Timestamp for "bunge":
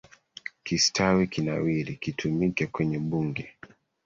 3.09-3.45